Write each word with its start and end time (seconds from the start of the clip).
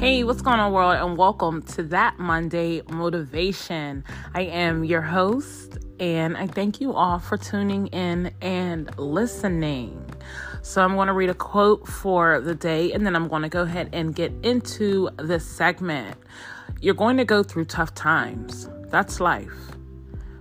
Hey, 0.00 0.24
what's 0.24 0.40
going 0.40 0.58
on, 0.58 0.72
world? 0.72 0.96
And 0.96 1.18
welcome 1.18 1.60
to 1.74 1.82
that 1.82 2.18
Monday 2.18 2.80
motivation. 2.88 4.02
I 4.34 4.44
am 4.44 4.82
your 4.82 5.02
host, 5.02 5.76
and 6.00 6.38
I 6.38 6.46
thank 6.46 6.80
you 6.80 6.94
all 6.94 7.18
for 7.18 7.36
tuning 7.36 7.88
in 7.88 8.32
and 8.40 8.98
listening. 8.98 10.02
So, 10.62 10.82
I'm 10.82 10.94
going 10.94 11.08
to 11.08 11.12
read 11.12 11.28
a 11.28 11.34
quote 11.34 11.86
for 11.86 12.40
the 12.40 12.54
day, 12.54 12.92
and 12.92 13.04
then 13.04 13.14
I'm 13.14 13.28
going 13.28 13.42
to 13.42 13.50
go 13.50 13.60
ahead 13.60 13.90
and 13.92 14.14
get 14.14 14.32
into 14.42 15.10
this 15.18 15.44
segment. 15.44 16.16
You're 16.80 16.94
going 16.94 17.18
to 17.18 17.26
go 17.26 17.42
through 17.42 17.66
tough 17.66 17.94
times, 17.94 18.70
that's 18.86 19.20
life. 19.20 19.52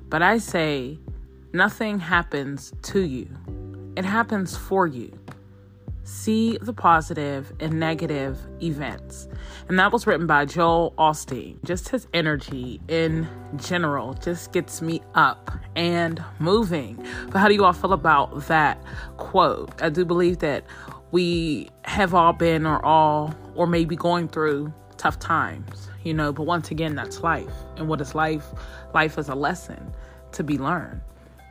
But 0.07 0.21
I 0.21 0.37
say, 0.37 0.99
nothing 1.51 1.99
happens 1.99 2.71
to 2.83 3.01
you, 3.01 3.27
it 3.97 4.05
happens 4.05 4.55
for 4.55 4.87
you 4.87 5.19
see 6.03 6.57
the 6.61 6.73
and 7.59 7.79
negative 7.79 8.37
events. 8.61 9.27
And 9.67 9.77
that 9.79 9.91
was 9.91 10.07
written 10.07 10.27
by 10.27 10.45
Joel 10.45 10.93
Osteen. 10.97 11.63
Just 11.63 11.89
his 11.89 12.07
energy 12.13 12.81
in 12.87 13.27
general 13.57 14.13
just 14.15 14.51
gets 14.51 14.81
me 14.81 15.01
up 15.15 15.51
and 15.75 16.23
moving. 16.39 17.03
But 17.29 17.39
how 17.39 17.47
do 17.47 17.53
you 17.53 17.65
all 17.65 17.73
feel 17.73 17.93
about 17.93 18.47
that 18.47 18.83
quote? 19.17 19.81
I 19.81 19.89
do 19.89 20.05
believe 20.05 20.39
that 20.39 20.65
we 21.11 21.69
have 21.83 22.13
all 22.13 22.33
been 22.33 22.65
or 22.65 22.83
all 22.85 23.33
or 23.55 23.67
maybe 23.67 23.95
going 23.95 24.27
through 24.27 24.73
tough 24.97 25.19
times, 25.19 25.89
you 26.03 26.13
know, 26.13 26.31
but 26.31 26.43
once 26.43 26.71
again, 26.71 26.95
that's 26.95 27.21
life. 27.21 27.53
And 27.77 27.87
what 27.87 28.01
is 28.01 28.13
life? 28.13 28.45
Life 28.93 29.17
is 29.17 29.29
a 29.29 29.35
lesson 29.35 29.93
to 30.33 30.43
be 30.43 30.57
learned, 30.57 31.01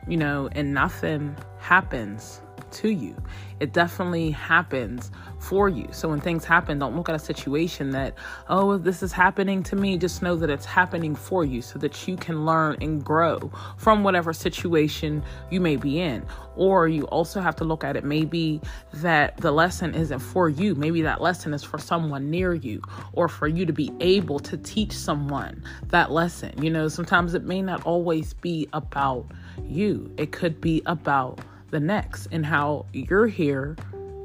you 0.07 0.17
know, 0.17 0.49
and 0.53 0.73
nothing 0.73 1.35
happens 1.59 2.41
to 2.73 2.89
you. 2.89 3.15
It 3.59 3.73
definitely 3.73 4.31
happens 4.31 5.11
for 5.39 5.67
you. 5.67 5.87
So 5.91 6.09
when 6.09 6.21
things 6.21 6.45
happen, 6.45 6.79
don't 6.79 6.95
look 6.95 7.09
at 7.09 7.15
a 7.15 7.19
situation 7.19 7.91
that, 7.91 8.15
oh, 8.47 8.77
this 8.77 9.03
is 9.03 9.11
happening 9.11 9.63
to 9.63 9.75
me. 9.75 9.97
Just 9.97 10.21
know 10.21 10.35
that 10.37 10.49
it's 10.49 10.65
happening 10.65 11.15
for 11.15 11.43
you 11.43 11.61
so 11.61 11.77
that 11.79 12.07
you 12.07 12.15
can 12.15 12.45
learn 12.45 12.77
and 12.81 13.03
grow 13.03 13.51
from 13.77 14.03
whatever 14.03 14.31
situation 14.31 15.23
you 15.49 15.59
may 15.59 15.75
be 15.75 15.99
in. 15.99 16.25
Or 16.55 16.87
you 16.87 17.03
also 17.07 17.41
have 17.41 17.55
to 17.57 17.63
look 17.63 17.83
at 17.83 17.95
it 17.95 18.03
maybe 18.03 18.61
that 18.93 19.37
the 19.37 19.51
lesson 19.51 19.93
isn't 19.93 20.19
for 20.19 20.49
you. 20.49 20.75
Maybe 20.75 21.01
that 21.01 21.21
lesson 21.21 21.53
is 21.53 21.63
for 21.63 21.77
someone 21.77 22.29
near 22.29 22.53
you 22.53 22.81
or 23.13 23.27
for 23.27 23.47
you 23.47 23.65
to 23.65 23.73
be 23.73 23.91
able 23.99 24.39
to 24.39 24.57
teach 24.57 24.93
someone 24.93 25.63
that 25.87 26.11
lesson. 26.11 26.61
You 26.61 26.69
know, 26.69 26.87
sometimes 26.87 27.33
it 27.33 27.43
may 27.43 27.61
not 27.61 27.85
always 27.85 28.33
be 28.33 28.67
about 28.73 29.25
you, 29.63 30.13
it 30.17 30.31
could 30.31 30.61
be 30.61 30.81
about 30.85 31.39
the 31.71 31.79
next 31.79 32.27
and 32.31 32.45
how 32.45 32.85
you're 32.93 33.27
here 33.27 33.75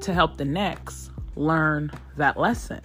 to 0.01 0.13
help 0.13 0.37
the 0.37 0.45
next 0.45 1.11
learn 1.37 1.91
that 2.17 2.39
lesson, 2.39 2.81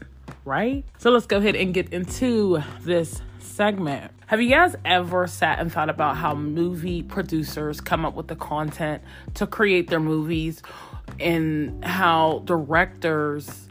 right? 0.46 0.86
So 0.98 1.12
let's 1.12 1.26
go 1.26 1.38
ahead 1.38 1.56
and 1.56 1.74
get 1.74 1.94
into 1.94 2.62
this 2.82 3.22
segment. 3.40 4.12
Have 4.28 4.42
you 4.42 4.50
guys 4.50 4.76
ever 4.86 5.28
sat 5.28 5.60
and 5.60 5.72
thought 5.72 5.90
about 5.90 6.18
how 6.18 6.36
movie 6.36 7.04
producers 7.04 7.82
come 7.82 8.06
up 8.06 8.16
with 8.16 8.28
the 8.28 8.36
content 8.36 9.02
to 9.36 9.48
create 9.48 9.90
their 9.90 10.00
movies 10.00 10.62
and 11.20 11.84
how 11.84 12.44
directors 12.46 13.68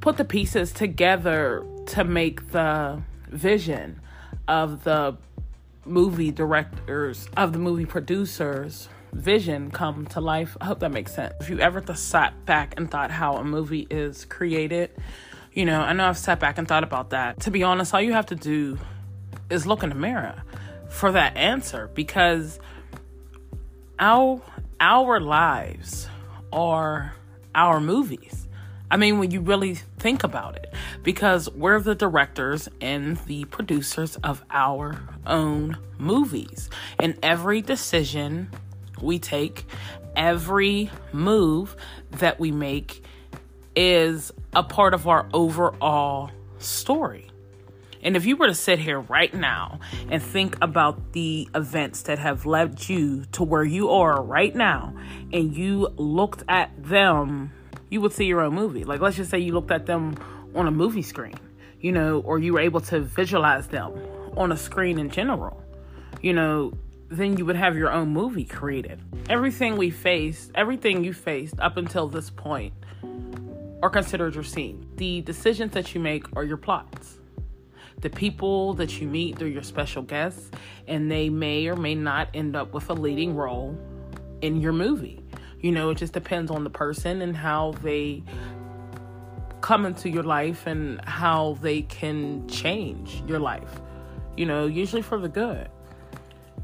put 0.00 0.16
the 0.16 0.24
pieces 0.24 0.72
together 0.72 1.66
to 1.86 2.04
make 2.04 2.52
the 2.52 3.02
vision 3.28 4.00
of 4.46 4.84
the 4.84 5.16
movie 5.84 6.30
directors, 6.30 7.28
of 7.36 7.52
the 7.52 7.58
movie 7.58 7.86
producers 7.86 8.88
vision 9.14 9.70
come 9.70 10.06
to 10.06 10.20
life. 10.20 10.56
I 10.60 10.66
hope 10.66 10.80
that 10.80 10.90
makes 10.90 11.14
sense. 11.14 11.34
If 11.40 11.48
you 11.48 11.60
ever 11.60 11.82
sat 11.94 12.44
back 12.44 12.74
and 12.76 12.90
thought 12.90 13.10
how 13.10 13.36
a 13.36 13.44
movie 13.44 13.86
is 13.88 14.24
created, 14.24 14.90
you 15.52 15.64
know, 15.64 15.80
I 15.80 15.92
know 15.92 16.06
I've 16.06 16.18
sat 16.18 16.40
back 16.40 16.58
and 16.58 16.66
thought 16.66 16.84
about 16.84 17.10
that. 17.10 17.40
To 17.40 17.50
be 17.50 17.62
honest, 17.62 17.94
all 17.94 18.02
you 18.02 18.12
have 18.12 18.26
to 18.26 18.34
do 18.34 18.78
is 19.50 19.66
look 19.66 19.82
in 19.82 19.88
the 19.88 19.94
mirror 19.94 20.42
for 20.90 21.12
that 21.12 21.36
answer 21.36 21.88
because 21.94 22.58
our 23.98 24.42
our 24.80 25.20
lives 25.20 26.08
are 26.52 27.14
our 27.54 27.80
movies. 27.80 28.48
I 28.90 28.96
mean, 28.96 29.18
when 29.18 29.30
you 29.30 29.40
really 29.40 29.74
think 29.98 30.24
about 30.24 30.56
it, 30.56 30.72
because 31.02 31.50
we're 31.50 31.80
the 31.80 31.94
directors 31.94 32.68
and 32.80 33.16
the 33.26 33.44
producers 33.46 34.16
of 34.16 34.44
our 34.50 35.00
own 35.26 35.78
movies, 35.98 36.70
and 36.98 37.18
every 37.22 37.62
decision 37.62 38.50
we 39.00 39.18
take, 39.18 39.64
every 40.16 40.90
move 41.12 41.76
that 42.12 42.38
we 42.38 42.50
make 42.50 43.04
is 43.76 44.32
a 44.54 44.62
part 44.62 44.94
of 44.94 45.08
our 45.08 45.28
overall 45.32 46.30
story. 46.58 47.30
And 48.02 48.16
if 48.16 48.26
you 48.26 48.36
were 48.36 48.46
to 48.46 48.54
sit 48.54 48.78
here 48.78 49.00
right 49.00 49.32
now 49.32 49.80
and 50.10 50.22
think 50.22 50.58
about 50.60 51.12
the 51.12 51.48
events 51.54 52.02
that 52.02 52.18
have 52.18 52.44
led 52.44 52.86
you 52.88 53.24
to 53.32 53.42
where 53.42 53.64
you 53.64 53.90
are 53.90 54.22
right 54.22 54.54
now, 54.54 54.94
and 55.32 55.56
you 55.56 55.88
looked 55.96 56.42
at 56.46 56.70
them, 56.84 57.50
you 57.88 58.02
would 58.02 58.12
see 58.12 58.26
your 58.26 58.42
own 58.42 58.54
movie. 58.54 58.84
Like, 58.84 59.00
let's 59.00 59.16
just 59.16 59.30
say 59.30 59.38
you 59.38 59.52
looked 59.52 59.70
at 59.70 59.86
them 59.86 60.16
on 60.54 60.68
a 60.68 60.70
movie 60.70 61.02
screen, 61.02 61.34
you 61.80 61.92
know, 61.92 62.20
or 62.20 62.38
you 62.38 62.52
were 62.52 62.60
able 62.60 62.80
to 62.82 63.00
visualize 63.00 63.68
them 63.68 63.92
on 64.36 64.52
a 64.52 64.56
screen 64.56 64.98
in 64.98 65.08
general. 65.08 65.62
You 66.20 66.34
know, 66.34 66.74
then 67.08 67.36
you 67.36 67.44
would 67.44 67.56
have 67.56 67.76
your 67.76 67.90
own 67.90 68.08
movie 68.08 68.44
created. 68.44 69.00
Everything 69.28 69.76
we 69.76 69.90
faced, 69.90 70.50
everything 70.54 71.04
you 71.04 71.12
faced 71.12 71.58
up 71.60 71.76
until 71.76 72.08
this 72.08 72.30
point 72.30 72.72
are 73.82 73.90
considered 73.90 74.34
your 74.34 74.44
scene. 74.44 74.86
The 74.96 75.20
decisions 75.20 75.72
that 75.72 75.94
you 75.94 76.00
make 76.00 76.24
are 76.36 76.44
your 76.44 76.56
plots. 76.56 77.18
The 78.00 78.10
people 78.10 78.74
that 78.74 79.00
you 79.00 79.06
meet, 79.06 79.38
they're 79.38 79.48
your 79.48 79.62
special 79.62 80.02
guests, 80.02 80.50
and 80.88 81.10
they 81.10 81.28
may 81.28 81.68
or 81.68 81.76
may 81.76 81.94
not 81.94 82.28
end 82.34 82.56
up 82.56 82.72
with 82.72 82.90
a 82.90 82.94
leading 82.94 83.34
role 83.34 83.78
in 84.40 84.60
your 84.60 84.72
movie. 84.72 85.22
You 85.60 85.72
know, 85.72 85.90
it 85.90 85.98
just 85.98 86.12
depends 86.12 86.50
on 86.50 86.64
the 86.64 86.70
person 86.70 87.22
and 87.22 87.36
how 87.36 87.72
they 87.82 88.22
come 89.60 89.86
into 89.86 90.10
your 90.10 90.22
life 90.22 90.66
and 90.66 91.02
how 91.06 91.56
they 91.62 91.82
can 91.82 92.46
change 92.48 93.22
your 93.26 93.38
life. 93.38 93.80
You 94.36 94.46
know, 94.46 94.66
usually 94.66 95.00
for 95.00 95.18
the 95.18 95.28
good 95.28 95.70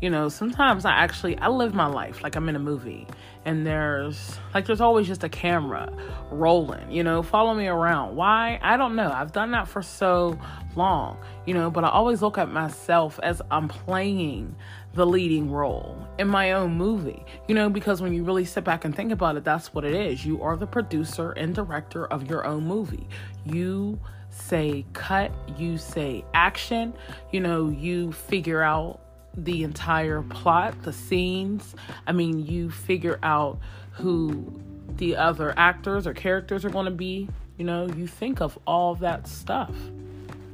you 0.00 0.08
know 0.10 0.28
sometimes 0.28 0.84
i 0.84 0.92
actually 0.92 1.36
i 1.38 1.48
live 1.48 1.74
my 1.74 1.86
life 1.86 2.22
like 2.22 2.36
i'm 2.36 2.48
in 2.48 2.56
a 2.56 2.60
movie. 2.60 3.06
And 3.46 3.66
there's 3.66 4.38
like 4.52 4.66
there's 4.66 4.82
always 4.82 5.06
just 5.06 5.24
a 5.24 5.28
camera 5.30 5.90
rolling 6.30 6.90
you 6.90 7.02
know 7.02 7.22
follow 7.22 7.54
me 7.54 7.68
around. 7.68 8.14
Why? 8.14 8.60
I 8.62 8.76
don't 8.76 8.94
know. 8.94 9.10
I've 9.10 9.32
done 9.32 9.52
that 9.52 9.66
for 9.66 9.80
so 9.80 10.38
long 10.76 11.16
you 11.46 11.54
know 11.54 11.70
but 11.70 11.82
i 11.82 11.88
always 11.88 12.22
look 12.22 12.38
at 12.38 12.48
myself 12.48 13.18
as 13.24 13.42
i'm 13.50 13.66
playing 13.66 14.54
the 14.94 15.04
leading 15.04 15.50
role 15.50 15.96
in 16.18 16.28
my 16.28 16.52
own 16.52 16.72
movie 16.72 17.24
you 17.48 17.54
know 17.56 17.68
because 17.68 18.00
when 18.00 18.12
you 18.12 18.22
really 18.22 18.44
sit 18.44 18.62
back 18.62 18.84
and 18.84 18.94
think 18.94 19.10
about 19.10 19.36
it 19.36 19.42
that's 19.42 19.74
what 19.74 19.84
it 19.84 19.94
is. 19.94 20.24
You 20.24 20.42
are 20.42 20.56
the 20.56 20.66
producer 20.66 21.32
and 21.32 21.54
director 21.54 22.06
of 22.06 22.28
your 22.28 22.46
own 22.46 22.64
movie. 22.64 23.08
You 23.44 23.98
say 24.28 24.84
cut 24.92 25.32
you 25.58 25.76
say 25.76 26.24
action 26.34 26.94
you 27.32 27.40
know 27.40 27.68
you 27.68 28.12
figure 28.12 28.62
out 28.62 29.00
the 29.36 29.62
entire 29.62 30.22
plot, 30.22 30.82
the 30.82 30.92
scenes. 30.92 31.74
I 32.06 32.12
mean, 32.12 32.44
you 32.46 32.70
figure 32.70 33.18
out 33.22 33.58
who 33.92 34.60
the 34.96 35.16
other 35.16 35.54
actors 35.56 36.06
or 36.06 36.14
characters 36.14 36.64
are 36.64 36.70
going 36.70 36.86
to 36.86 36.90
be. 36.90 37.28
You 37.56 37.64
know, 37.64 37.86
you 37.86 38.06
think 38.06 38.40
of 38.40 38.58
all 38.66 38.94
that 38.96 39.26
stuff. 39.26 39.74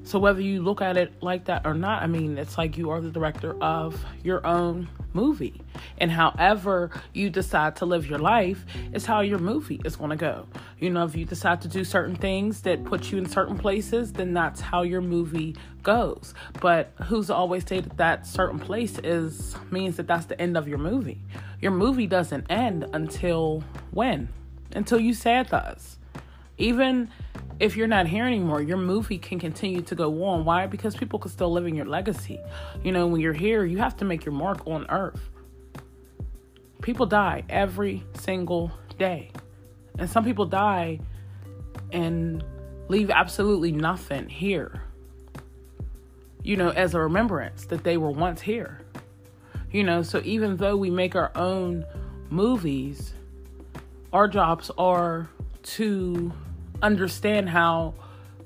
So 0.02 0.18
whether 0.18 0.40
you 0.40 0.62
look 0.62 0.80
at 0.80 0.96
it 0.96 1.20
like 1.22 1.46
that 1.46 1.66
or 1.66 1.74
not, 1.74 2.02
I 2.02 2.06
mean, 2.06 2.38
it's 2.38 2.56
like 2.56 2.78
you 2.78 2.90
are 2.90 3.00
the 3.00 3.10
director 3.10 3.60
of 3.62 4.04
your 4.22 4.46
own 4.46 4.88
movie. 5.16 5.60
And 5.98 6.10
however 6.12 6.90
you 7.12 7.30
decide 7.30 7.74
to 7.76 7.86
live 7.86 8.06
your 8.06 8.18
life 8.18 8.64
is 8.92 9.06
how 9.06 9.20
your 9.22 9.38
movie 9.38 9.80
is 9.84 9.96
going 9.96 10.10
to 10.10 10.16
go. 10.16 10.46
You 10.78 10.90
know, 10.90 11.04
if 11.04 11.16
you 11.16 11.24
decide 11.24 11.60
to 11.62 11.68
do 11.68 11.82
certain 11.82 12.14
things 12.14 12.60
that 12.62 12.84
put 12.84 13.10
you 13.10 13.18
in 13.18 13.26
certain 13.26 13.58
places, 13.58 14.12
then 14.12 14.34
that's 14.34 14.60
how 14.60 14.82
your 14.82 15.00
movie 15.00 15.56
goes. 15.82 16.34
But 16.60 16.92
who's 17.04 17.30
always 17.30 17.62
stated 17.62 17.96
that 17.96 18.26
certain 18.26 18.58
place 18.58 18.98
is 19.02 19.56
means 19.70 19.96
that 19.96 20.06
that's 20.06 20.26
the 20.26 20.40
end 20.40 20.56
of 20.56 20.68
your 20.68 20.78
movie. 20.78 21.20
Your 21.60 21.72
movie 21.72 22.06
doesn't 22.06 22.46
end 22.50 22.86
until 22.92 23.64
when? 23.90 24.28
Until 24.74 25.00
you 25.00 25.14
say 25.14 25.40
it 25.40 25.48
does. 25.48 25.98
Even 26.58 27.10
if 27.58 27.76
you're 27.76 27.86
not 27.86 28.06
here 28.06 28.26
anymore, 28.26 28.60
your 28.60 28.76
movie 28.76 29.18
can 29.18 29.38
continue 29.38 29.80
to 29.82 29.94
go 29.94 30.24
on. 30.24 30.44
Why? 30.44 30.66
Because 30.66 30.94
people 30.94 31.18
can 31.18 31.30
still 31.30 31.50
live 31.50 31.66
in 31.66 31.74
your 31.74 31.86
legacy. 31.86 32.38
You 32.82 32.92
know, 32.92 33.06
when 33.06 33.20
you're 33.20 33.32
here, 33.32 33.64
you 33.64 33.78
have 33.78 33.96
to 33.98 34.04
make 34.04 34.24
your 34.24 34.34
mark 34.34 34.66
on 34.66 34.86
earth. 34.90 35.30
People 36.82 37.06
die 37.06 37.44
every 37.48 38.04
single 38.14 38.70
day. 38.98 39.30
And 39.98 40.08
some 40.08 40.24
people 40.24 40.44
die 40.44 41.00
and 41.92 42.44
leave 42.88 43.10
absolutely 43.10 43.72
nothing 43.72 44.28
here. 44.28 44.82
You 46.42 46.56
know, 46.56 46.68
as 46.68 46.94
a 46.94 47.00
remembrance 47.00 47.64
that 47.66 47.82
they 47.84 47.96
were 47.96 48.10
once 48.10 48.42
here. 48.42 48.82
You 49.72 49.82
know, 49.82 50.02
so 50.02 50.20
even 50.24 50.58
though 50.58 50.76
we 50.76 50.90
make 50.90 51.16
our 51.16 51.32
own 51.34 51.86
movies, 52.28 53.14
our 54.12 54.28
jobs 54.28 54.70
are 54.76 55.28
to 55.62 56.32
understand 56.82 57.48
how 57.48 57.94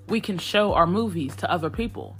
we 0.08 0.20
can 0.20 0.38
show 0.38 0.74
our 0.74 0.86
movies 0.86 1.36
to 1.36 1.50
other 1.50 1.70
people 1.70 2.16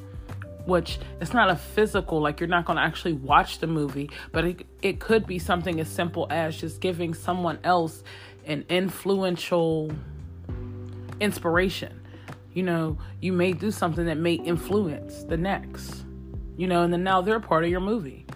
which 0.67 0.99
it's 1.21 1.33
not 1.33 1.51
a 1.51 1.57
physical 1.57 2.21
like 2.21 2.39
you're 2.39 2.49
not 2.49 2.65
going 2.65 2.77
to 2.77 2.83
actually 2.83 3.13
watch 3.13 3.59
the 3.59 3.67
movie 3.67 4.11
but 4.33 4.45
it, 4.45 4.67
it 4.83 5.01
could 5.01 5.27
be 5.27 5.39
something 5.39 5.81
as 5.81 5.89
simple 5.89 6.27
as 6.31 6.57
just 6.57 6.81
giving 6.81 7.15
someone 7.15 7.59
else 7.65 8.03
an 8.47 8.65
influential 8.69 9.91
inspiration. 11.21 12.01
You 12.53 12.65
know 12.65 12.99
you 13.21 13.33
may 13.33 13.53
do 13.53 13.71
something 13.71 14.07
that 14.07 14.17
may 14.17 14.35
influence 14.35 15.23
the 15.25 15.37
next 15.37 16.05
you 16.57 16.67
know 16.67 16.83
and 16.83 16.93
then 16.93 17.05
now 17.05 17.21
they're 17.21 17.39
part 17.39 17.63
of 17.65 17.71
your 17.71 17.81
movie 17.81 18.27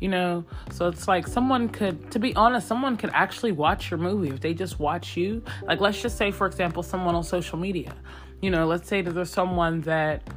you 0.00 0.08
know? 0.08 0.44
So 0.72 0.88
it's 0.88 1.08
like 1.08 1.26
someone 1.26 1.68
could 1.68 2.10
to 2.12 2.18
be 2.18 2.34
honest 2.36 2.66
someone 2.66 2.96
could 2.96 3.10
actually 3.12 3.52
watch 3.52 3.90
your 3.90 3.98
movie 3.98 4.28
if 4.28 4.40
they 4.40 4.54
just 4.54 4.78
watch 4.78 5.16
you. 5.16 5.42
Like 5.64 5.80
let's 5.80 6.00
just 6.00 6.16
say 6.16 6.30
for 6.30 6.46
example 6.46 6.82
someone 6.82 7.14
on 7.14 7.24
social 7.24 7.58
media. 7.58 7.94
You 8.40 8.50
know 8.50 8.66
let's 8.66 8.88
say 8.88 9.02
that 9.02 9.12
there's 9.12 9.30
someone 9.30 9.80
that 9.82 10.28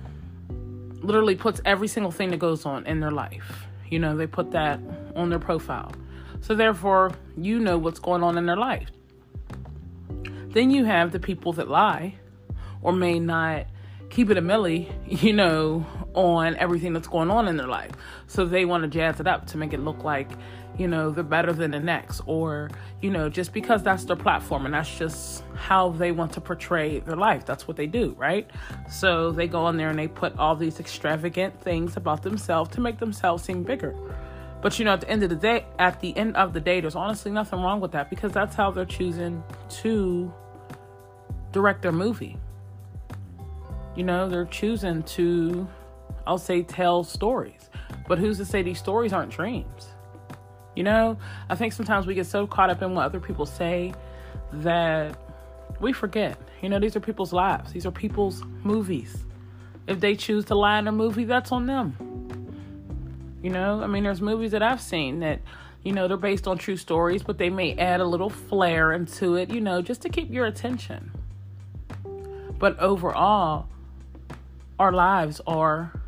literally 1.02 1.36
puts 1.36 1.62
every 1.66 1.88
single 1.88 2.12
thing 2.12 2.30
that 2.31 2.40
goes 2.40 2.66
on 2.66 2.86
in 2.86 3.00
their 3.00 3.12
life. 3.12 3.66
You 3.90 4.00
know 4.00 4.16
they 4.16 4.28
put 4.28 4.52
that 4.52 4.80
on 5.16 5.30
their 5.30 5.40
profile. 5.40 5.92
So 6.42 6.56
therefore 6.56 7.12
you 7.38 7.60
know 7.60 7.78
what's 7.78 8.00
going 8.00 8.24
on 8.24 8.38
in 8.38 8.46
their 8.46 8.58
life. 8.58 8.90
Then 10.48 10.72
you 10.72 10.84
have 10.86 11.12
the 11.12 11.19
people 11.19 11.54
that 11.54 11.69
lie 11.69 12.16
or 12.81 12.92
may 12.92 13.19
not 13.19 13.68
keep 14.10 14.30
it 14.30 14.38
a 14.38 14.42
millie 14.42 14.92
you 15.08 15.34
know 15.34 15.86
on 16.13 16.56
everything 16.58 16.94
that's 16.94 17.08
going 17.08 17.30
on 17.31 17.48
in 17.48 17.58
their 17.58 17.68
life. 17.68 17.92
So 18.28 18.46
they 18.46 18.66
want 18.66 18.84
to 18.84 18.90
jazz 18.90 19.19
it 19.19 19.28
up 19.28 19.48
to 19.48 19.58
make 19.58 19.74
it 19.74 19.80
look 19.80 20.04
like, 20.04 20.30
you 20.78 20.88
know, 20.88 21.12
they're 21.12 21.24
better 21.24 21.54
than 21.54 21.72
the 21.72 21.80
next, 21.80 22.22
or, 22.25 22.69
you 23.02 23.10
know, 23.10 23.30
just 23.30 23.54
because 23.54 23.84
that's 23.84 24.06
their 24.06 24.16
platform 24.16 24.66
and 24.66 24.74
that's 24.74 24.98
just 24.98 25.44
how 25.56 25.90
they 25.90 26.12
want 26.12 26.34
to 26.34 26.42
portray 26.42 27.00
their 27.00 27.16
life. 27.16 27.46
That's 27.46 27.68
what 27.68 27.78
they 27.78 27.88
do, 27.88 28.16
right? 28.18 28.50
So 28.90 29.31
they 29.31 29.48
go 29.48 29.66
on 29.66 29.78
there 29.78 29.90
and 29.90 30.00
they 30.00 30.08
put 30.08 30.38
all 30.38 30.56
these 30.56 30.80
extravagant 30.80 31.62
things 31.62 31.98
about 31.98 32.24
themselves 32.24 32.72
to 32.72 32.81
make 32.81 33.00
themselves 33.00 33.44
seem 33.44 33.63
bigger. 33.63 33.96
But 34.62 34.78
you 34.78 34.86
know, 34.86 34.94
at 34.94 35.02
the 35.02 35.10
end 35.10 35.24
of 35.24 35.30
the 35.30 35.36
day, 35.36 35.66
at 35.80 36.00
the 36.02 36.16
end 36.16 36.38
of 36.38 36.54
the 36.54 36.60
day, 36.60 36.81
there's 36.81 36.96
honestly 36.96 37.31
nothing 37.31 37.62
wrong 37.62 37.80
with 37.80 37.92
that 37.94 38.10
because 38.10 38.31
that's 38.31 38.56
how 38.56 38.69
they're 38.69 38.86
choosing 38.86 39.44
to 39.81 40.31
direct 41.52 41.81
their 41.81 41.92
movie. 41.92 42.38
You 43.96 44.04
know, 44.04 44.30
they're 44.30 44.46
choosing 44.46 45.04
to 45.04 45.68
I'll 46.25 46.38
say 46.38 46.63
tell 46.63 47.03
stories. 47.03 47.69
But 48.07 48.19
who's 48.19 48.38
to 48.38 48.45
say 48.45 48.62
these 48.62 48.79
stories 48.79 49.13
aren't 49.13 49.31
dreams? 49.31 49.88
You 50.75 50.83
know, 50.83 51.18
I 51.50 51.56
think 51.56 51.73
sometimes 51.73 52.07
we 52.07 52.13
get 52.13 52.25
so 52.25 52.47
caught 52.47 52.69
up 52.69 52.81
in 52.81 52.94
what 52.94 53.06
other 53.06 53.19
people 53.19 53.45
say 53.45 53.94
that 54.53 55.18
we 55.79 55.94
forget. 55.94 56.38
You 56.62 56.69
know, 56.69 56.79
these 56.79 56.95
are 56.95 57.00
people's 57.00 57.33
lives, 57.33 57.71
these 57.73 57.85
are 57.85 57.91
people's 57.91 58.44
movies. 58.63 59.25
If 59.88 60.00
they 60.00 60.15
choose 60.15 60.45
to 60.45 60.56
lie 60.56 60.79
in 60.79 60.88
a 60.88 60.91
movie, 60.91 61.25
that's 61.25 61.51
on 61.51 61.65
them. 61.65 61.95
You 63.41 63.50
know, 63.50 63.81
I 63.81 63.88
mean, 63.88 64.03
there's 64.03 64.21
movies 64.21 64.51
that 64.51 64.62
I've 64.62 64.81
seen 64.81 65.19
that, 65.21 65.41
you 65.83 65.91
know, 65.91 66.07
they're 66.07 66.17
based 66.17 66.47
on 66.47 66.57
true 66.57 66.77
stories, 66.77 67.24
but 67.24 67.38
they 67.38 67.50
may 67.50 67.74
add 67.74 68.00
a 68.00 68.06
little 68.06 68.29
flair 68.29 68.94
into 68.94 69.35
it, 69.35 69.50
you 69.50 69.59
know, 69.59 69.81
just 69.81 70.01
to 70.03 70.09
keep 70.09 70.31
your 70.31 70.45
attention. 70.45 71.12
But 72.59 72.77
overall, 72.79 73.67
our 74.77 74.91
lives 74.91 75.41
are 75.47 76.00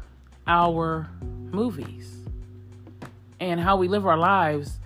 our 0.47 1.09
movies. 1.21 2.17
And 3.39 3.59
how 3.59 3.77
we 3.77 3.87
live 3.87 4.05
our 4.05 4.17
lives 4.17 4.79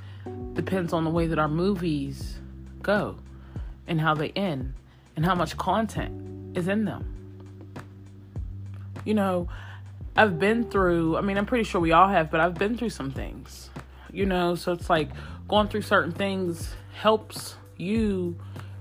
depends 0.54 0.94
on 0.94 1.04
the 1.04 1.10
way 1.10 1.28
that 1.28 1.40
our 1.40 1.48
movies 1.48 2.38
go 2.82 3.16
and 3.88 4.02
how 4.02 4.14
they 4.14 4.30
end 4.30 4.74
and 5.16 5.26
how 5.26 5.36
much 5.36 5.58
content 5.58 6.58
is 6.58 6.68
in 6.68 6.86
them. 6.86 7.14
You 9.06 9.14
know, 9.14 9.48
I've 10.16 10.40
been 10.40 10.70
through, 10.70 11.18
I 11.18 11.22
mean, 11.22 11.38
I'm 11.38 11.46
pretty 11.46 11.64
sure 11.64 11.80
we 11.80 11.92
all 11.92 12.08
have, 12.08 12.32
but 12.32 12.40
I've 12.40 12.56
been 12.56 12.78
through 12.78 12.90
some 12.90 13.12
things. 13.12 13.70
You 14.12 14.26
know, 14.26 14.56
so 14.56 14.72
it's 14.72 14.90
like 14.90 15.10
going 15.48 15.68
through 15.68 15.84
certain 15.84 16.12
things 16.12 16.74
helps 16.94 17.56
you 17.78 18.36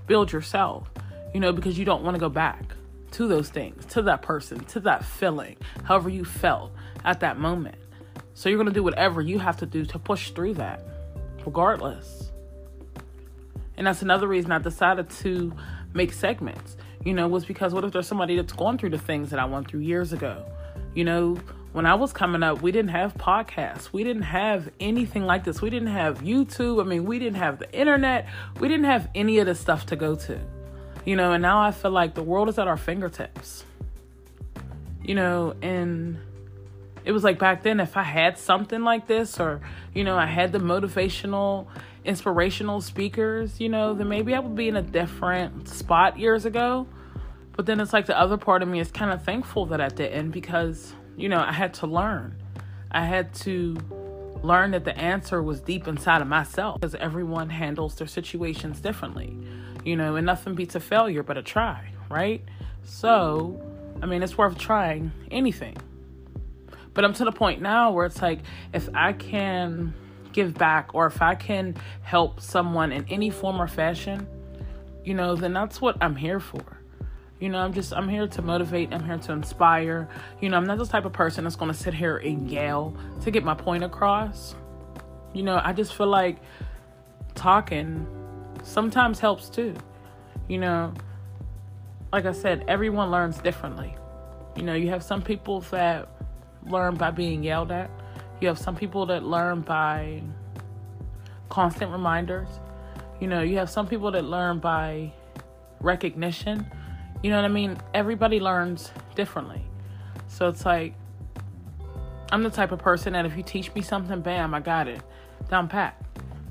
build 0.07 0.31
yourself, 0.31 0.89
you 1.33 1.39
know, 1.39 1.51
because 1.51 1.77
you 1.77 1.85
don't 1.85 2.03
want 2.03 2.15
to 2.15 2.19
go 2.19 2.29
back 2.29 2.73
to 3.17 3.27
those 3.27 3.49
things, 3.49 3.83
to 3.87 4.03
that 4.03 4.21
person, 4.21 4.63
to 4.65 4.79
that 4.79 5.03
feeling, 5.03 5.57
however 5.83 6.07
you 6.07 6.23
felt 6.23 6.71
at 7.03 7.19
that 7.21 7.39
moment. 7.39 7.75
So 8.35 8.47
you're 8.47 8.59
going 8.59 8.67
to 8.67 8.73
do 8.73 8.83
whatever 8.83 9.21
you 9.23 9.39
have 9.39 9.57
to 9.57 9.65
do 9.65 9.85
to 9.85 9.97
push 9.97 10.29
through 10.29 10.53
that, 10.55 10.83
regardless. 11.43 12.31
And 13.75 13.87
that's 13.87 14.03
another 14.03 14.27
reason 14.27 14.51
I 14.51 14.59
decided 14.59 15.09
to 15.21 15.51
make 15.95 16.13
segments, 16.13 16.77
you 17.03 17.13
know, 17.15 17.27
was 17.27 17.43
because 17.43 17.73
what 17.73 17.83
if 17.83 17.91
there's 17.91 18.05
somebody 18.05 18.35
that's 18.35 18.53
gone 18.53 18.77
through 18.77 18.91
the 18.91 18.99
things 18.99 19.31
that 19.31 19.39
I 19.39 19.45
went 19.45 19.67
through 19.67 19.79
years 19.79 20.13
ago? 20.13 20.45
You 20.93 21.03
know, 21.03 21.39
when 21.73 21.87
I 21.87 21.95
was 21.95 22.13
coming 22.13 22.43
up, 22.43 22.61
we 22.61 22.71
didn't 22.71 22.91
have 22.91 23.15
podcasts. 23.15 23.91
We 23.91 24.03
didn't 24.03 24.23
have 24.23 24.69
anything 24.79 25.25
like 25.25 25.43
this. 25.43 25.59
We 25.59 25.71
didn't 25.71 25.87
have 25.87 26.19
YouTube. 26.19 26.79
I 26.79 26.83
mean, 26.83 27.05
we 27.05 27.17
didn't 27.17 27.37
have 27.37 27.57
the 27.57 27.71
internet. 27.73 28.27
We 28.59 28.67
didn't 28.67 28.85
have 28.85 29.09
any 29.15 29.39
of 29.39 29.47
this 29.47 29.59
stuff 29.59 29.87
to 29.87 29.95
go 29.95 30.13
to. 30.13 30.39
You 31.07 31.15
know, 31.15 31.31
and 31.31 31.41
now 31.41 31.61
I 31.61 31.71
feel 31.71 31.91
like 31.91 32.15
the 32.15 32.21
world 32.21 32.49
is 32.49 32.59
at 32.59 32.67
our 32.67 32.75
fingertips. 32.75 33.63
You 35.01 35.15
know, 35.15 35.55
and 35.61 36.17
it 37.05 37.13
was 37.13 37.23
like 37.23 37.39
back 37.39 37.63
then, 37.63 37.79
if 37.79 37.95
I 37.95 38.03
had 38.03 38.37
something 38.37 38.83
like 38.83 39.07
this, 39.07 39.39
or, 39.39 39.61
you 39.93 40.03
know, 40.03 40.17
I 40.17 40.25
had 40.25 40.51
the 40.51 40.59
motivational, 40.59 41.67
inspirational 42.03 42.81
speakers, 42.81 43.61
you 43.61 43.69
know, 43.69 43.93
then 43.93 44.09
maybe 44.09 44.35
I 44.35 44.39
would 44.39 44.57
be 44.57 44.67
in 44.67 44.75
a 44.75 44.81
different 44.81 45.69
spot 45.69 46.19
years 46.19 46.43
ago. 46.43 46.87
But 47.53 47.67
then 47.67 47.79
it's 47.79 47.93
like 47.93 48.07
the 48.07 48.19
other 48.19 48.35
part 48.35 48.61
of 48.61 48.67
me 48.67 48.81
is 48.81 48.91
kind 48.91 49.09
of 49.09 49.23
thankful 49.23 49.67
that 49.67 49.79
I 49.79 49.87
didn't 49.87 50.31
because, 50.31 50.91
you 51.15 51.29
know, 51.29 51.39
I 51.39 51.53
had 51.53 51.73
to 51.75 51.87
learn. 51.87 52.35
I 52.91 53.05
had 53.05 53.33
to 53.35 53.77
learn 54.43 54.71
that 54.71 54.85
the 54.85 54.97
answer 54.97 55.41
was 55.41 55.61
deep 55.61 55.87
inside 55.87 56.21
of 56.21 56.27
myself 56.27 56.79
because 56.79 56.95
everyone 56.95 57.49
handles 57.49 57.95
their 57.95 58.07
situations 58.07 58.79
differently 58.79 59.37
you 59.87 59.95
know, 59.95 60.17
and 60.17 60.25
nothing 60.25 60.53
beats 60.53 60.75
a 60.75 60.81
failure 60.81 61.23
but 61.23 61.37
a 61.37 61.41
try, 61.41 61.89
right? 62.09 62.43
So, 62.83 63.61
I 64.01 64.05
mean, 64.05 64.21
it's 64.21 64.37
worth 64.37 64.57
trying 64.57 65.13
anything. 65.31 65.77
But 66.93 67.05
I'm 67.05 67.13
to 67.13 67.23
the 67.23 67.31
point 67.31 67.61
now 67.61 67.91
where 67.91 68.05
it's 68.05 68.21
like, 68.21 68.39
if 68.73 68.89
I 68.93 69.13
can 69.13 69.93
give 70.33 70.55
back 70.55 70.93
or 70.93 71.05
if 71.07 71.21
I 71.21 71.35
can 71.35 71.75
help 72.01 72.41
someone 72.41 72.91
in 72.91 73.05
any 73.07 73.29
form 73.29 73.61
or 73.61 73.67
fashion, 73.67 74.27
you 75.05 75.13
know, 75.13 75.37
then 75.37 75.53
that's 75.53 75.79
what 75.79 75.95
I'm 76.01 76.17
here 76.17 76.41
for. 76.41 76.76
You 77.39 77.49
know, 77.49 77.59
I'm 77.59 77.73
just, 77.73 77.93
I'm 77.93 78.09
here 78.09 78.27
to 78.27 78.41
motivate, 78.41 78.93
I'm 78.93 79.03
here 79.03 79.17
to 79.17 79.31
inspire. 79.31 80.09
You 80.41 80.49
know, 80.49 80.57
I'm 80.57 80.65
not 80.65 80.79
the 80.79 80.85
type 80.85 81.05
of 81.05 81.13
person 81.13 81.43
that's 81.43 81.55
going 81.55 81.71
to 81.71 81.77
sit 81.77 81.93
here 81.93 82.17
and 82.17 82.49
yell 82.49 82.95
to 83.21 83.31
get 83.31 83.43
my 83.43 83.53
point 83.53 83.83
across. 83.83 84.55
You 85.33 85.43
know, 85.43 85.61
I 85.63 85.73
just 85.73 85.93
feel 85.93 86.07
like 86.07 86.37
talking 87.35 88.07
sometimes 88.63 89.19
helps 89.19 89.49
too. 89.49 89.75
You 90.47 90.57
know, 90.57 90.93
like 92.11 92.25
I 92.25 92.31
said, 92.31 92.65
everyone 92.67 93.11
learns 93.11 93.37
differently. 93.37 93.95
You 94.55 94.63
know, 94.63 94.73
you 94.73 94.89
have 94.89 95.03
some 95.03 95.21
people 95.21 95.61
that 95.71 96.09
learn 96.65 96.95
by 96.95 97.11
being 97.11 97.43
yelled 97.43 97.71
at, 97.71 97.91
you 98.41 98.47
have 98.47 98.57
some 98.57 98.75
people 98.75 99.05
that 99.07 99.23
learn 99.23 99.61
by 99.61 100.21
constant 101.49 101.91
reminders. 101.91 102.47
You 103.19 103.27
know, 103.27 103.41
you 103.41 103.57
have 103.57 103.69
some 103.69 103.87
people 103.87 104.11
that 104.11 104.25
learn 104.25 104.59
by 104.59 105.11
recognition. 105.79 106.69
You 107.27 107.33
know 107.33 107.41
what 107.41 107.51
I 107.51 107.53
mean? 107.53 107.77
Everybody 107.93 108.39
learns 108.39 108.89
differently. 109.13 109.61
So 110.29 110.47
it's 110.47 110.65
like, 110.65 110.93
I'm 112.31 112.41
the 112.41 112.49
type 112.49 112.71
of 112.71 112.79
person 112.79 113.11
that 113.11 113.25
if 113.25 113.35
you 113.35 113.43
teach 113.43 113.75
me 113.75 113.81
something, 113.81 114.21
bam, 114.21 114.53
I 114.53 114.61
got 114.61 114.87
it 114.87 115.01
down 115.49 115.67
pat. 115.67 116.01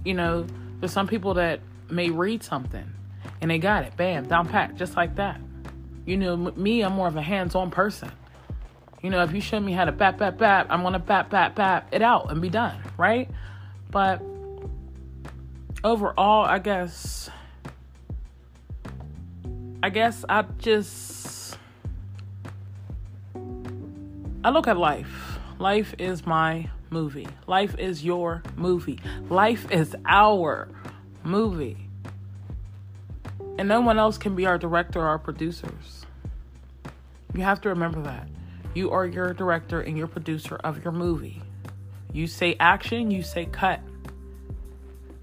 You 0.05 0.13
know, 0.13 0.47
there's 0.79 0.93
some 0.93 1.09
people 1.09 1.33
that 1.33 1.61
may 1.89 2.11
read 2.11 2.43
something 2.43 2.93
and 3.41 3.51
they 3.51 3.57
got 3.57 3.85
it, 3.85 3.97
bam, 3.97 4.29
down 4.29 4.51
pat, 4.51 4.75
just 4.77 4.97
like 4.97 5.17
that. 5.17 5.41
You 6.05 6.19
know, 6.19 6.37
me, 6.37 6.83
I'm 6.83 6.93
more 6.93 7.09
of 7.09 7.17
a 7.17 7.23
hands 7.23 7.55
on 7.55 7.71
person. 7.71 8.13
You 9.03 9.09
know, 9.09 9.23
if 9.23 9.33
you 9.33 9.41
show 9.41 9.59
me 9.59 9.73
how 9.73 9.87
to 9.87 9.93
bat, 9.93 10.19
bat, 10.19 10.37
bat, 10.37 10.67
I'm 10.69 10.83
gonna 10.83 10.99
bat, 10.99 11.31
bat, 11.31 11.55
bat 11.55 11.89
it 11.91 12.03
out 12.03 12.31
and 12.31 12.43
be 12.43 12.51
done, 12.51 12.79
right? 12.99 13.31
But 13.91 14.21
overall, 15.83 16.45
I 16.45 16.59
guess, 16.59 17.31
I 19.83 19.91
guess 19.91 20.25
I 20.29 20.43
just, 20.59 21.59
I 24.43 24.51
look 24.51 24.67
at 24.67 24.77
life. 24.77 25.39
Life 25.59 25.95
is 25.99 26.27
my 26.27 26.71
movie. 26.91 27.29
Life 27.47 27.79
is 27.79 28.05
your 28.05 28.43
movie. 28.57 28.99
Life 29.29 29.71
is 29.71 29.95
our 30.07 30.69
movie. 31.23 31.89
And 33.59 33.69
no 33.69 33.81
one 33.81 33.99
else 33.99 34.19
can 34.19 34.35
be 34.35 34.47
our 34.47 34.59
director 34.59 35.01
or 35.01 35.07
our 35.07 35.19
producers. 35.19 36.07
You 37.35 37.43
have 37.43 37.61
to 37.63 37.69
remember 37.69 38.03
that. 38.03 38.29
You 38.75 38.91
are 38.91 39.07
your 39.07 39.33
director 39.33 39.81
and 39.81 39.97
your 39.97 40.07
producer 40.07 40.57
of 40.57 40.83
your 40.85 40.93
movie. 40.93 41.43
You 42.13 42.27
say 42.27 42.57
action, 42.61 43.11
you 43.11 43.23
say 43.23 43.47
cut. 43.47 43.81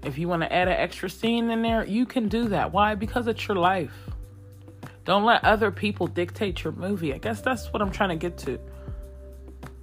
If 0.04 0.18
you 0.18 0.28
want 0.28 0.42
to 0.42 0.52
add 0.52 0.68
an 0.68 0.74
extra 0.74 1.08
scene 1.08 1.50
in 1.50 1.62
there, 1.62 1.84
you 1.84 2.06
can 2.06 2.28
do 2.28 2.48
that. 2.48 2.72
Why? 2.72 2.94
Because 2.94 3.26
it's 3.26 3.46
your 3.48 3.56
life. 3.56 3.92
Don't 5.04 5.24
let 5.24 5.44
other 5.44 5.70
people 5.70 6.06
dictate 6.06 6.64
your 6.64 6.72
movie. 6.72 7.12
I 7.12 7.18
guess 7.18 7.40
that's 7.40 7.72
what 7.72 7.82
I'm 7.82 7.90
trying 7.90 8.10
to 8.10 8.16
get 8.16 8.38
to. 8.38 8.58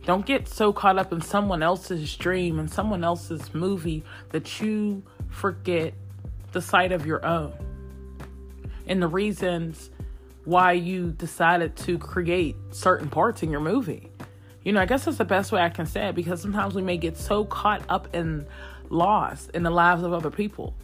Don't 0.03 0.25
get 0.25 0.47
so 0.47 0.73
caught 0.73 0.97
up 0.97 1.13
in 1.13 1.21
someone 1.21 1.61
else's 1.61 2.15
dream 2.15 2.57
and 2.57 2.71
someone 2.71 3.03
else's 3.03 3.53
movie 3.53 4.03
that 4.29 4.59
you 4.59 5.03
forget 5.29 5.93
the 6.53 6.61
sight 6.61 6.91
of 6.91 7.05
your 7.05 7.23
own 7.25 7.53
and 8.87 9.01
the 9.01 9.07
reasons 9.07 9.91
why 10.43 10.71
you 10.71 11.11
decided 11.11 11.75
to 11.75 11.99
create 11.99 12.55
certain 12.71 13.09
parts 13.09 13.43
in 13.43 13.51
your 13.51 13.59
movie. 13.59 14.09
You 14.63 14.73
know, 14.73 14.81
I 14.81 14.85
guess 14.85 15.05
that's 15.05 15.17
the 15.17 15.25
best 15.25 15.51
way 15.51 15.61
I 15.61 15.69
can 15.69 15.85
say 15.85 16.07
it 16.09 16.15
because 16.15 16.41
sometimes 16.41 16.73
we 16.73 16.81
may 16.81 16.97
get 16.97 17.15
so 17.15 17.45
caught 17.45 17.83
up 17.89 18.13
and 18.13 18.47
lost 18.89 19.51
in 19.51 19.61
the 19.61 19.69
lives 19.69 20.03
of 20.03 20.13
other 20.13 20.31
people. 20.31 20.75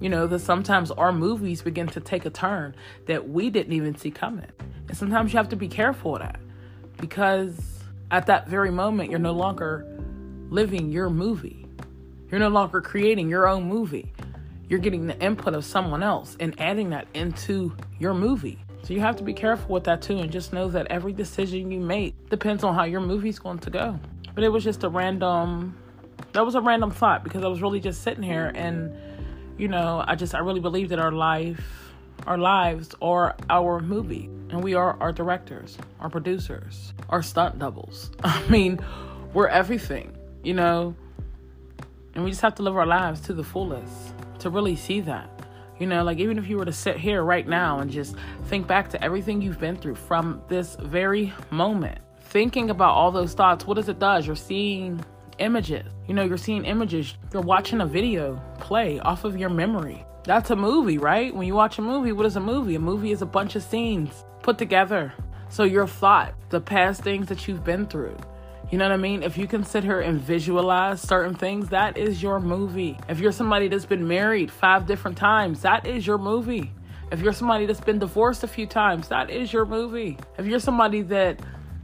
You 0.00 0.08
know, 0.08 0.26
that 0.26 0.40
sometimes 0.40 0.90
our 0.90 1.12
movies 1.12 1.62
begin 1.62 1.86
to 1.88 2.00
take 2.00 2.24
a 2.24 2.30
turn 2.30 2.74
that 3.06 3.28
we 3.28 3.50
didn't 3.50 3.72
even 3.72 3.96
see 3.96 4.10
coming. 4.10 4.50
And 4.88 4.96
sometimes 4.96 5.32
you 5.32 5.36
have 5.36 5.50
to 5.50 5.56
be 5.56 5.68
careful 5.68 6.16
of 6.16 6.22
that 6.22 6.40
because 6.98 7.80
at 8.10 8.26
that 8.26 8.48
very 8.48 8.70
moment, 8.70 9.10
you're 9.10 9.18
no 9.18 9.32
longer 9.32 9.86
living 10.48 10.90
your 10.90 11.10
movie. 11.10 11.66
You're 12.30 12.40
no 12.40 12.48
longer 12.48 12.80
creating 12.80 13.28
your 13.28 13.46
own 13.46 13.64
movie. 13.64 14.12
You're 14.68 14.78
getting 14.78 15.06
the 15.06 15.18
input 15.20 15.54
of 15.54 15.64
someone 15.64 16.02
else 16.02 16.36
and 16.40 16.58
adding 16.60 16.90
that 16.90 17.06
into 17.14 17.76
your 17.98 18.14
movie. 18.14 18.58
So 18.82 18.94
you 18.94 19.00
have 19.00 19.16
to 19.16 19.24
be 19.24 19.34
careful 19.34 19.74
with 19.74 19.84
that 19.84 20.00
too 20.00 20.18
and 20.18 20.30
just 20.32 20.52
know 20.52 20.68
that 20.68 20.86
every 20.88 21.12
decision 21.12 21.70
you 21.70 21.80
make 21.80 22.28
depends 22.30 22.64
on 22.64 22.74
how 22.74 22.84
your 22.84 23.00
movie's 23.00 23.38
going 23.38 23.58
to 23.58 23.70
go. 23.70 23.98
But 24.34 24.44
it 24.44 24.48
was 24.48 24.64
just 24.64 24.84
a 24.84 24.88
random 24.88 25.76
that 26.32 26.44
was 26.44 26.54
a 26.54 26.60
random 26.60 26.90
thought 26.90 27.24
because 27.24 27.42
I 27.42 27.48
was 27.48 27.60
really 27.60 27.80
just 27.80 28.02
sitting 28.02 28.22
here 28.22 28.52
and 28.54 28.92
you 29.60 29.68
know, 29.68 30.02
I 30.06 30.14
just 30.14 30.34
I 30.34 30.38
really 30.38 30.60
believe 30.60 30.88
that 30.88 30.98
our 30.98 31.12
life 31.12 31.62
our 32.26 32.38
lives 32.38 32.94
are 33.00 33.34
our 33.48 33.80
movie 33.80 34.28
and 34.50 34.62
we 34.62 34.74
are 34.74 34.96
our 35.00 35.12
directors, 35.12 35.78
our 36.00 36.10
producers, 36.10 36.92
our 37.08 37.22
stunt 37.22 37.58
doubles. 37.58 38.10
I 38.24 38.46
mean, 38.48 38.80
we're 39.32 39.48
everything, 39.48 40.16
you 40.42 40.54
know. 40.54 40.94
And 42.14 42.24
we 42.24 42.30
just 42.30 42.42
have 42.42 42.54
to 42.56 42.62
live 42.62 42.76
our 42.76 42.86
lives 42.86 43.20
to 43.22 43.34
the 43.34 43.44
fullest 43.44 44.14
to 44.40 44.50
really 44.50 44.76
see 44.76 45.00
that. 45.02 45.30
You 45.78 45.86
know, 45.86 46.02
like 46.04 46.18
even 46.18 46.38
if 46.38 46.48
you 46.48 46.58
were 46.58 46.64
to 46.64 46.72
sit 46.72 46.96
here 46.96 47.22
right 47.22 47.46
now 47.46 47.78
and 47.78 47.90
just 47.90 48.16
think 48.46 48.66
back 48.66 48.90
to 48.90 49.02
everything 49.02 49.40
you've 49.40 49.60
been 49.60 49.76
through 49.76 49.94
from 49.94 50.42
this 50.48 50.76
very 50.76 51.32
moment, 51.50 51.98
thinking 52.24 52.70
about 52.70 52.94
all 52.94 53.10
those 53.12 53.34
thoughts, 53.34 53.66
what 53.66 53.74
does 53.74 53.88
it 53.88 53.98
does? 53.98 54.26
You're 54.26 54.36
seeing 54.36 55.02
images. 55.40 55.90
You 56.06 56.14
know, 56.14 56.22
you're 56.22 56.36
seeing 56.36 56.64
images. 56.64 57.14
You're 57.32 57.42
watching 57.42 57.80
a 57.80 57.86
video 57.86 58.40
play 58.60 59.00
off 59.00 59.24
of 59.24 59.36
your 59.36 59.50
memory. 59.50 60.04
That's 60.24 60.50
a 60.50 60.56
movie, 60.56 60.98
right? 60.98 61.34
When 61.34 61.46
you 61.46 61.54
watch 61.54 61.78
a 61.78 61.82
movie, 61.82 62.12
what 62.12 62.26
is 62.26 62.36
a 62.36 62.40
movie? 62.40 62.74
A 62.74 62.80
movie 62.80 63.10
is 63.10 63.22
a 63.22 63.26
bunch 63.26 63.56
of 63.56 63.62
scenes 63.62 64.24
put 64.42 64.58
together. 64.58 65.12
So 65.48 65.64
your 65.64 65.86
thought, 65.86 66.34
the 66.50 66.60
past 66.60 67.02
things 67.02 67.28
that 67.28 67.48
you've 67.48 67.64
been 67.64 67.86
through, 67.86 68.16
you 68.70 68.78
know 68.78 68.84
what 68.84 68.92
I 68.92 68.98
mean? 68.98 69.24
If 69.24 69.36
you 69.36 69.48
can 69.48 69.64
sit 69.64 69.82
here 69.82 70.00
and 70.00 70.20
visualize 70.20 71.00
certain 71.00 71.34
things, 71.34 71.70
that 71.70 71.96
is 71.96 72.22
your 72.22 72.38
movie. 72.38 72.96
If 73.08 73.18
you're 73.18 73.32
somebody 73.32 73.66
that's 73.66 73.86
been 73.86 74.06
married 74.06 74.48
five 74.48 74.86
different 74.86 75.16
times, 75.16 75.62
that 75.62 75.86
is 75.86 76.06
your 76.06 76.18
movie. 76.18 76.72
If 77.10 77.20
you're 77.20 77.32
somebody 77.32 77.66
that's 77.66 77.80
been 77.80 77.98
divorced 77.98 78.44
a 78.44 78.46
few 78.46 78.68
times, 78.68 79.08
that 79.08 79.28
is 79.28 79.52
your 79.52 79.66
movie. 79.66 80.18
If 80.38 80.46
you're 80.46 80.60
somebody 80.60 81.02
that 81.02 81.40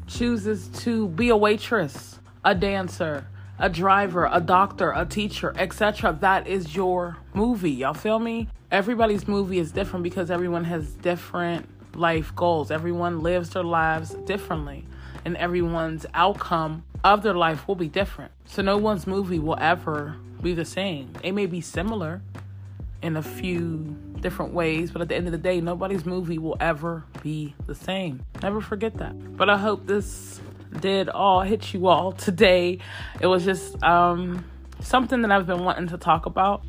chooses 0.06 0.68
to 0.84 1.08
be 1.08 1.30
a 1.30 1.36
waitress, 1.36 2.20
a 2.44 2.54
dancer, 2.54 3.26
a 3.58 3.68
driver, 3.68 4.28
a 4.30 4.40
doctor, 4.40 4.92
a 4.92 5.04
teacher, 5.06 5.52
etc., 5.56 6.16
that 6.20 6.46
is 6.46 6.74
your 6.74 7.16
movie. 7.34 7.70
Y'all 7.70 7.94
feel 7.94 8.18
me? 8.18 8.48
Everybody's 8.70 9.26
movie 9.26 9.58
is 9.58 9.72
different 9.72 10.02
because 10.02 10.30
everyone 10.30 10.64
has 10.64 10.90
different 10.94 11.68
life 11.96 12.34
goals. 12.34 12.70
Everyone 12.70 13.22
lives 13.22 13.50
their 13.50 13.64
lives 13.64 14.14
differently 14.26 14.84
and 15.26 15.36
everyone's 15.38 16.06
outcome 16.14 16.84
of 17.02 17.22
their 17.22 17.34
life 17.34 17.66
will 17.66 17.74
be 17.74 17.88
different. 17.88 18.30
So 18.46 18.62
no 18.62 18.76
one's 18.76 19.06
movie 19.06 19.40
will 19.40 19.58
ever 19.60 20.16
be 20.40 20.54
the 20.54 20.64
same. 20.64 21.12
It 21.24 21.32
may 21.32 21.46
be 21.46 21.60
similar 21.60 22.22
in 23.02 23.16
a 23.16 23.22
few 23.22 23.96
different 24.20 24.52
ways, 24.52 24.92
but 24.92 25.02
at 25.02 25.08
the 25.08 25.16
end 25.16 25.26
of 25.26 25.32
the 25.32 25.38
day, 25.38 25.60
nobody's 25.60 26.06
movie 26.06 26.38
will 26.38 26.56
ever 26.60 27.04
be 27.22 27.54
the 27.66 27.74
same. 27.74 28.24
Never 28.40 28.60
forget 28.60 28.98
that. 28.98 29.36
But 29.36 29.50
I 29.50 29.58
hope 29.58 29.86
this 29.86 30.40
did 30.80 31.08
all 31.08 31.42
hit 31.42 31.74
you 31.74 31.86
all 31.86 32.12
today. 32.12 32.78
It 33.20 33.26
was 33.26 33.44
just 33.44 33.82
um, 33.82 34.44
something 34.80 35.22
that 35.22 35.32
I've 35.32 35.46
been 35.46 35.64
wanting 35.64 35.88
to 35.88 35.98
talk 35.98 36.26
about. 36.26 36.62